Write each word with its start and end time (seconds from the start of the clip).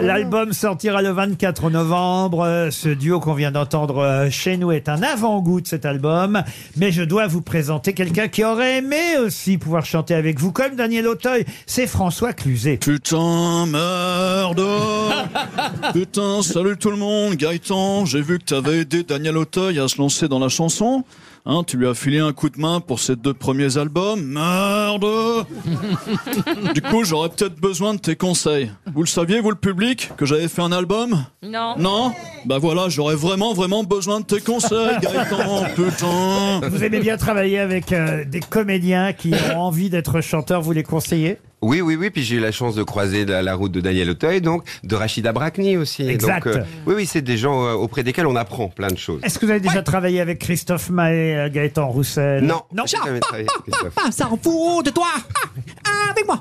L'album 0.00 0.52
sortira 0.52 1.02
le 1.02 1.10
24 1.10 1.70
novembre. 1.70 2.44
Euh, 2.44 2.70
Ce 2.70 2.88
duo 2.88 3.20
qu'on 3.20 3.34
vient 3.34 3.52
d'entendre 3.52 3.98
euh, 3.98 4.28
chez 4.30 4.56
nous 4.56 4.72
est 4.72 4.88
un 4.88 5.02
avant-goût 5.02 5.60
de 5.60 5.66
cet 5.68 5.86
album. 5.86 6.42
Mais 6.76 6.90
je 6.90 7.02
dois 7.02 7.26
vous 7.28 7.42
présenter 7.42 7.92
quelqu'un 7.92 8.28
qui 8.28 8.44
aurait 8.44 8.78
aimé 8.78 9.16
aussi 9.24 9.56
pouvoir 9.56 9.84
chanter 9.84 10.14
avec 10.14 10.40
vous, 10.40 10.50
comme 10.50 10.74
Daniel 10.74 11.06
Auteuil. 11.06 11.44
C'est 11.66 11.86
François 11.86 12.32
Cluzet. 12.32 12.78
Putain, 12.78 13.66
Putain, 15.92 16.42
salut 16.42 16.76
tout 16.76 16.90
le 16.90 16.96
monde, 16.96 17.34
Gaëtan, 17.34 18.04
j'ai 18.04 18.20
vu 18.20 18.38
que 18.38 18.44
t'avais 18.44 18.78
aidé 18.80 19.02
Daniel 19.02 19.36
Auteuil 19.36 19.78
à 19.78 19.88
se 19.88 19.98
lancer 19.98 20.28
dans 20.28 20.38
la 20.38 20.48
chanson. 20.48 21.04
Hein, 21.46 21.62
tu 21.66 21.76
lui 21.76 21.86
as 21.86 21.92
filé 21.92 22.20
un 22.20 22.32
coup 22.32 22.48
de 22.48 22.58
main 22.58 22.80
pour 22.80 23.00
ses 23.00 23.16
deux 23.16 23.34
premiers 23.34 23.76
albums. 23.76 24.22
Merde 24.22 25.04
Du 26.74 26.80
coup, 26.80 27.04
j'aurais 27.04 27.28
peut-être 27.28 27.60
besoin 27.60 27.92
de 27.94 27.98
tes 27.98 28.16
conseils. 28.16 28.70
Vous 28.94 29.02
le 29.02 29.06
saviez, 29.06 29.40
vous 29.40 29.50
le 29.50 29.56
public, 29.56 30.10
que 30.16 30.24
j'avais 30.24 30.48
fait 30.48 30.62
un 30.62 30.72
album? 30.72 31.26
Non. 31.42 31.74
Non? 31.76 32.12
Bah 32.46 32.56
voilà, 32.56 32.88
j'aurais 32.88 33.16
vraiment, 33.16 33.52
vraiment 33.52 33.84
besoin 33.84 34.20
de 34.20 34.24
tes 34.24 34.40
conseils, 34.40 34.96
Gaëtan, 35.02 35.64
putain 35.76 36.60
Vous 36.70 36.82
aimez 36.82 37.00
bien 37.00 37.18
travailler 37.18 37.58
avec 37.58 37.92
euh, 37.92 38.24
des 38.24 38.40
comédiens 38.40 39.12
qui 39.12 39.34
ont 39.54 39.60
envie 39.60 39.90
d'être 39.90 40.22
chanteurs, 40.22 40.62
vous 40.62 40.72
les 40.72 40.82
conseillez? 40.82 41.36
Oui, 41.64 41.80
oui, 41.80 41.96
oui. 41.96 42.10
Puis 42.10 42.22
j'ai 42.22 42.36
eu 42.36 42.40
la 42.40 42.52
chance 42.52 42.74
de 42.74 42.82
croiser 42.82 43.24
la, 43.24 43.42
la 43.42 43.54
route 43.54 43.72
de 43.72 43.80
Daniel 43.80 44.10
Auteuil, 44.10 44.40
donc 44.40 44.64
de 44.82 44.94
Rachida 44.94 45.32
Brakni 45.32 45.76
aussi. 45.76 46.06
Exact. 46.08 46.46
Donc, 46.46 46.56
euh, 46.56 46.62
oui, 46.86 46.94
oui, 46.96 47.06
c'est 47.06 47.22
des 47.22 47.36
gens 47.38 47.64
euh, 47.66 47.72
auprès 47.72 48.02
desquels 48.02 48.26
on 48.26 48.36
apprend 48.36 48.68
plein 48.68 48.88
de 48.88 48.98
choses. 48.98 49.20
Est-ce 49.24 49.38
que 49.38 49.46
vous 49.46 49.50
avez 49.50 49.60
déjà 49.60 49.82
travaillé 49.82 50.20
avec 50.20 50.38
Christophe 50.40 50.90
Maé, 50.90 51.36
euh, 51.36 51.48
Gaëtan 51.50 51.88
Roussel? 51.88 52.44
Non, 52.44 52.62
Non. 52.74 52.84
jamais 52.86 53.20
travaillé 53.20 53.46
avec 53.48 53.62
Christophe. 53.64 53.92
Ah, 53.96 54.10
ça 54.12 54.28
en 54.28 54.36
fout 54.36 54.84
de 54.84 54.90
toi 54.90 55.06
Ah, 55.86 56.10
Avec 56.10 56.26
moi 56.26 56.38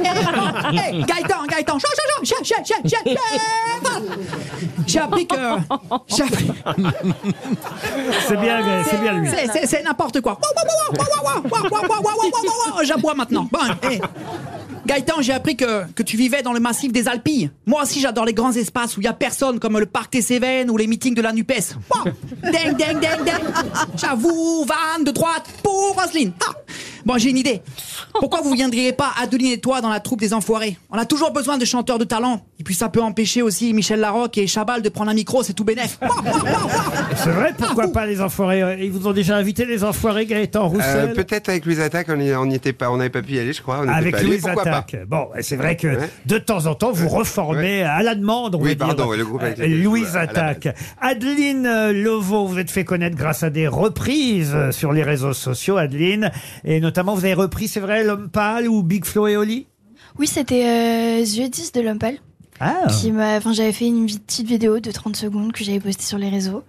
Hey, 0.00 1.02
Gaëtan, 1.04 1.46
Gaëtan, 1.48 1.78
chien, 1.78 1.90
chien, 2.24 2.36
chien, 2.42 2.58
chien, 2.64 2.76
chien, 2.84 2.98
chien, 3.04 3.16
chien. 3.30 4.02
J'ai 4.86 4.98
appris 5.00 5.26
que... 5.26 5.36
J'ai 6.08 6.22
appris... 6.22 6.50
C'est 8.26 8.36
bien, 8.40 8.84
c'est 8.88 9.00
bien 9.00 9.12
lui. 9.14 9.28
C'est- 9.30 9.46
c'est- 9.52 9.66
C'est 9.66 9.82
n'importe 9.82 10.20
quoi. 10.20 10.38
J'aboie 12.84 13.14
maintenant. 13.14 13.46
Bon, 13.50 13.58
hé. 13.90 14.00
Gaëtan, 14.86 15.20
j'ai 15.20 15.32
appris 15.34 15.56
que, 15.56 15.84
que 15.92 16.02
tu 16.02 16.16
vivais 16.16 16.42
dans 16.42 16.52
le 16.54 16.60
massif 16.60 16.92
des 16.92 17.08
Alpilles. 17.08 17.50
Moi 17.66 17.82
aussi, 17.82 18.00
j'adore 18.00 18.24
les 18.24 18.32
grands 18.32 18.52
espaces 18.52 18.96
où 18.96 19.00
il 19.00 19.04
y 19.04 19.08
a 19.08 19.12
personne, 19.12 19.58
comme 19.60 19.78
le 19.78 19.84
parc 19.86 20.12
des 20.12 20.22
Cévennes 20.22 20.70
ou 20.70 20.76
les 20.78 20.86
meetings 20.86 21.14
de 21.14 21.20
la 21.20 21.32
NUPES. 21.32 21.74
Bon. 21.90 22.10
Ding, 22.50 22.74
ding, 22.76 22.98
ding, 22.98 23.24
ding. 23.24 23.34
J'avoue, 23.96 24.64
van 24.64 25.02
de 25.04 25.10
droite 25.10 25.44
pour 25.62 25.94
Roselyne. 26.00 26.32
Ah. 26.48 26.52
Bon, 27.08 27.16
j'ai 27.16 27.30
une 27.30 27.38
idée. 27.38 27.62
Pourquoi 28.20 28.42
vous 28.42 28.52
viendriez 28.52 28.92
pas, 28.92 29.12
Adeline 29.18 29.52
et 29.52 29.60
toi, 29.62 29.80
dans 29.80 29.88
la 29.88 29.98
troupe 29.98 30.20
des 30.20 30.34
Enfoirés? 30.34 30.76
On 30.90 30.98
a 30.98 31.06
toujours 31.06 31.30
besoin 31.30 31.56
de 31.56 31.64
chanteurs 31.64 31.98
de 31.98 32.04
talent. 32.04 32.42
Et 32.60 32.64
puis 32.64 32.74
ça 32.74 32.88
peut 32.88 33.00
empêcher 33.02 33.40
aussi 33.40 33.72
Michel 33.72 34.00
Larocque 34.00 34.36
et 34.38 34.48
Chabal 34.48 34.82
de 34.82 34.88
prendre 34.88 35.10
un 35.10 35.14
micro, 35.14 35.44
c'est 35.44 35.52
tout 35.52 35.62
bénef. 35.64 35.98
C'est 37.16 37.30
vrai, 37.30 37.52
pourquoi 37.56 37.88
pas 37.92 38.04
les 38.06 38.20
enfoirés? 38.20 38.62
Euh, 38.62 38.76
Ils 38.76 38.90
vous 38.90 39.06
ont 39.06 39.12
déjà 39.12 39.36
invité 39.36 39.64
les 39.64 39.84
enfoirés, 39.84 40.26
Gaëtan 40.26 40.64
Euh, 40.64 40.68
Roussel? 40.68 41.12
Peut-être 41.14 41.48
avec 41.48 41.64
Louise 41.66 41.80
Attaque, 41.80 42.08
on 42.10 42.16
n'y 42.46 42.54
était 42.54 42.72
pas, 42.72 42.90
on 42.90 42.96
n'avait 42.96 43.10
pas 43.10 43.22
pu 43.22 43.32
y 43.34 43.38
aller, 43.38 43.52
je 43.52 43.62
crois. 43.62 43.78
On 43.78 43.82
n'était 43.82 43.92
Avec 43.94 44.12
pas 44.12 44.18
allé. 44.18 44.26
Louise 44.28 44.42
Pourquoi 44.42 44.64
pas? 44.64 44.70
Attaque. 44.78 44.96
Bon, 45.08 45.28
c'est 45.40 45.56
vrai 45.56 45.76
que 45.76 45.88
Ouais. 45.88 46.10
de 46.26 46.38
temps 46.38 46.66
en 46.66 46.74
temps, 46.74 46.92
vous 46.92 47.08
reformez 47.08 47.82
à 47.82 48.02
la 48.02 48.14
demande, 48.14 48.54
on 48.56 48.60
Oui, 48.60 48.70
va 48.74 48.86
pardon, 48.86 49.02
dire, 49.04 49.08
ouais, 49.10 49.16
le 49.16 49.24
groupe 49.24 49.42
avec 49.42 49.58
euh, 49.58 49.62
lequel 49.62 49.78
je 49.78 49.82
Louise 49.84 50.16
à 50.16 50.24
la 50.24 50.30
Attaque. 50.30 50.76
Adeline 51.00 51.66
euh, 51.66 51.92
Lovo, 51.92 52.46
vous 52.46 52.58
êtes 52.58 52.70
fait 52.70 52.84
connaître 52.84 53.16
grâce 53.16 53.42
à 53.42 53.50
des 53.50 53.68
reprises 53.68 54.52
euh, 54.54 54.72
sur 54.72 54.92
les 54.92 55.02
réseaux 55.02 55.32
sociaux, 55.32 55.76
Adeline. 55.76 56.30
Et 56.64 56.80
notamment, 56.80 57.14
vous 57.14 57.24
avez 57.24 57.34
repris, 57.34 57.68
c'est 57.68 57.80
vrai, 57.80 58.04
L'Homme 58.04 58.28
Pâle 58.28 58.68
ou 58.68 58.82
Big 58.82 59.04
Flo 59.04 59.26
et 59.28 59.36
Oli? 59.36 59.66
Oui, 60.18 60.26
c'était 60.26 60.64
euh, 60.66 61.20
Yeux 61.20 61.48
10 61.48 61.72
de 61.72 61.80
l'homme 61.80 61.98
pâle. 61.98 62.16
Ah 62.60 62.86
Qui 62.88 63.12
m'a, 63.12 63.36
enfin, 63.36 63.52
j'avais 63.52 63.72
fait 63.72 63.86
une 63.86 64.06
petite 64.06 64.46
vidéo 64.46 64.80
de 64.80 64.90
30 64.90 65.16
secondes 65.16 65.52
que 65.52 65.62
j'avais 65.62 65.80
postée 65.80 66.04
sur 66.04 66.18
les 66.18 66.28
réseaux. 66.28 66.64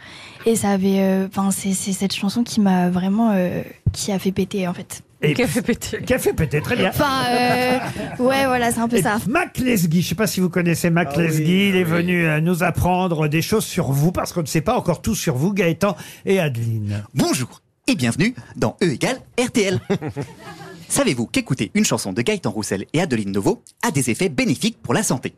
Et 0.46 0.56
ça 0.56 0.70
avait, 0.70 1.00
euh, 1.00 1.28
enfin, 1.28 1.52
c'est, 1.52 1.74
cette 1.74 2.14
chanson 2.14 2.44
qui 2.44 2.62
m'a 2.62 2.90
vraiment, 2.90 3.32
euh, 3.34 3.62
qui 3.92 4.12
a 4.12 4.20
fait 4.20 4.32
péter, 4.32 4.68
en 4.68 4.74
fait. 4.74 5.02
Et 5.22 5.34
Qui 5.34 5.44
a 5.44 5.48
fait 5.48 5.62
péter. 5.62 6.02
qui 6.02 6.14
a 6.14 6.20
fait 6.20 6.34
péter, 6.34 6.62
très 6.62 6.78
bien. 6.78 6.90
Enfin, 6.90 7.26
euh, 7.30 7.78
ouais, 8.20 8.46
voilà, 8.46 8.72
c'est 8.72 8.80
un 8.80 8.88
peu 8.88 8.98
Et 8.98 9.02
ça. 9.02 9.18
Mac 9.28 9.58
Lesguy, 9.58 10.02
je 10.02 10.10
sais 10.10 10.16
pas 10.16 10.28
si 10.28 10.40
vous 10.40 10.50
connaissez 10.50 10.90
Mac 10.90 11.18
Lesguy, 11.18 11.70
il 11.70 11.76
est 11.76 11.84
venu 11.84 12.26
nous 12.42 12.64
apprendre 12.64 13.28
des 13.28 13.42
choses 13.42 13.66
sur 13.66 13.92
vous, 13.92 14.14
parce 14.14 14.32
qu'on 14.32 14.42
ne 14.44 14.48
sait 14.48 14.62
pas 14.62 14.78
encore 14.78 15.02
tout 15.02 15.16
sur 15.16 15.36
vous, 15.36 15.54
Gaëtan 15.54 15.98
et 16.26 16.40
Adeline. 16.40 17.04
Bonjour 17.16 17.62
et 17.88 17.96
bienvenue 17.96 18.34
dans 18.56 18.78
E 18.82 18.92
égale 18.94 19.20
RTL. 19.38 19.80
Savez-vous 20.90 21.28
qu'écouter 21.28 21.70
une 21.76 21.86
chanson 21.86 22.14
de 22.14 22.22
Gaëtan 22.24 22.50
Roussel 22.50 22.86
et 22.94 23.00
Adeline 23.00 23.32
Novo 23.32 23.62
a 23.84 23.92
des 23.92 24.10
effets 24.10 24.28
bénéfiques 24.28 24.82
pour 24.82 24.96
la 24.96 25.04
santé? 25.04 25.36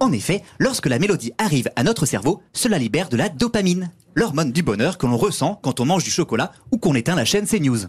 En 0.00 0.10
effet, 0.10 0.42
lorsque 0.58 0.86
la 0.86 0.98
mélodie 0.98 1.32
arrive 1.36 1.70
à 1.76 1.82
notre 1.82 2.06
cerveau, 2.06 2.42
cela 2.54 2.78
libère 2.78 3.10
de 3.10 3.18
la 3.18 3.28
dopamine, 3.28 3.90
l'hormone 4.14 4.52
du 4.52 4.62
bonheur 4.62 4.96
que 4.96 5.04
l'on 5.04 5.18
ressent 5.18 5.60
quand 5.62 5.80
on 5.80 5.84
mange 5.84 6.02
du 6.02 6.10
chocolat 6.10 6.50
ou 6.72 6.78
qu'on 6.78 6.94
éteint 6.94 7.14
la 7.14 7.26
chaîne 7.26 7.46
CNews. 7.46 7.88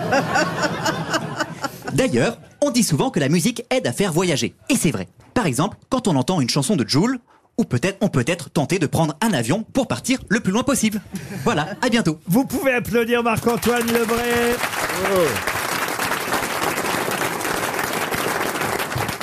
D'ailleurs, 1.92 2.38
on 2.62 2.70
dit 2.70 2.84
souvent 2.84 3.10
que 3.10 3.20
la 3.20 3.28
musique 3.28 3.62
aide 3.68 3.86
à 3.86 3.92
faire 3.92 4.12
voyager. 4.12 4.54
Et 4.70 4.76
c'est 4.76 4.90
vrai. 4.90 5.08
Par 5.34 5.44
exemple, 5.44 5.76
quand 5.90 6.08
on 6.08 6.16
entend 6.16 6.40
une 6.40 6.48
chanson 6.48 6.74
de 6.74 6.88
Joule, 6.88 7.18
ou 7.58 7.64
peut-être 7.64 7.98
on 8.00 8.08
peut 8.08 8.24
être 8.26 8.48
tenté 8.50 8.78
de 8.78 8.86
prendre 8.86 9.14
un 9.20 9.34
avion 9.34 9.62
pour 9.74 9.88
partir 9.88 10.20
le 10.30 10.40
plus 10.40 10.52
loin 10.52 10.62
possible. 10.62 11.02
Voilà, 11.44 11.68
à 11.82 11.90
bientôt. 11.90 12.18
Vous 12.26 12.46
pouvez 12.46 12.72
applaudir 12.72 13.22
Marc-Antoine 13.22 13.86
Lebray. 13.86 14.56